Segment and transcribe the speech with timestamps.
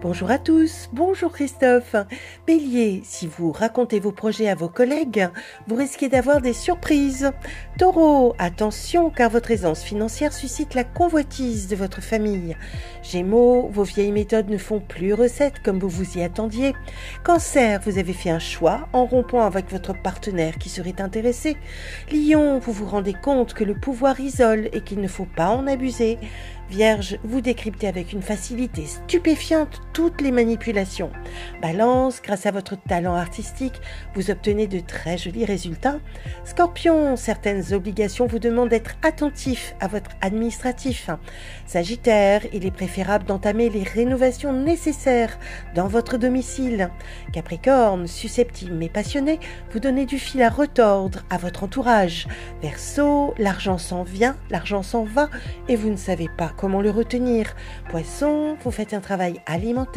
[0.00, 1.96] Bonjour à tous, bonjour Christophe.
[2.46, 5.28] Bélier, si vous racontez vos projets à vos collègues,
[5.66, 7.32] vous risquez d'avoir des surprises.
[7.80, 12.56] Taureau, attention car votre aisance financière suscite la convoitise de votre famille.
[13.02, 16.74] Gémeaux, vos vieilles méthodes ne font plus recette comme vous vous y attendiez.
[17.24, 21.56] Cancer, vous avez fait un choix en rompant avec votre partenaire qui serait intéressé.
[22.12, 25.66] Lion, vous vous rendez compte que le pouvoir isole et qu'il ne faut pas en
[25.66, 26.18] abuser.
[26.70, 31.10] Vierge, vous décryptez avec une facilité stupéfiante toutes les manipulations.
[31.60, 33.80] Balance, grâce à votre talent artistique,
[34.14, 35.98] vous obtenez de très jolis résultats.
[36.44, 41.10] Scorpion, certaines obligations vous demandent d'être attentif à votre administratif.
[41.66, 45.36] Sagittaire, il est préférable d'entamer les rénovations nécessaires
[45.74, 46.90] dans votre domicile.
[47.32, 49.40] Capricorne, susceptible mais passionné,
[49.72, 52.28] vous donnez du fil à retordre à votre entourage.
[52.62, 55.28] Verseau, l'argent s'en vient, l'argent s'en va
[55.68, 57.56] et vous ne savez pas comment le retenir.
[57.88, 59.87] Poisson, vous faites un travail alimentaire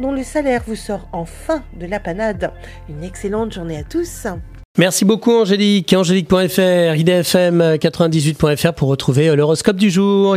[0.00, 2.50] dont le salaire vous sort enfin de la panade.
[2.88, 4.26] Une excellente journée à tous.
[4.78, 5.94] Merci beaucoup Angélique.
[5.94, 10.34] Angélique.fr, idfm98.fr pour retrouver l'horoscope du jour.